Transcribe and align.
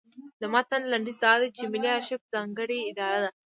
د 0.41 0.43
متن 0.53 0.81
لنډیز 0.91 1.17
دا 1.23 1.33
دی 1.41 1.49
چې 1.57 1.63
ملي 1.71 1.89
ارشیف 1.97 2.21
ځانګړې 2.33 2.79
اداره 2.89 3.19
ده. 3.23 3.29